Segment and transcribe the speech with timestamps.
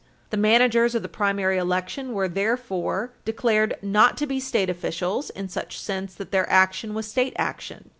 [0.31, 5.47] The managers of the primary election were therefore declared not to be state officials in
[5.47, 7.89] such sense that their action was state action.